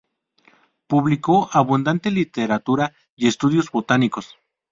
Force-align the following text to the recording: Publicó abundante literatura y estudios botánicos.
Publicó 0.87 1.47
abundante 1.51 2.09
literatura 2.09 2.95
y 3.15 3.27
estudios 3.27 3.69
botánicos. 3.69 4.35